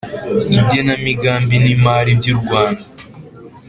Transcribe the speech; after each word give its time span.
igenamigambi 0.59 1.55
n’imari 1.63 2.11
by’urwanda 2.19 2.83